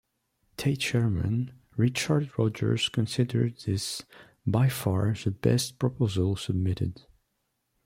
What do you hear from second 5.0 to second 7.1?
the best proposal submitted.